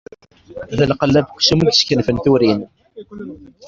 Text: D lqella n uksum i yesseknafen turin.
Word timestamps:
D 0.77 0.79
lqella 0.91 1.19
n 1.21 1.27
uksum 1.31 1.59
i 1.61 1.65
yesseknafen 1.67 2.17
turin. 2.23 2.61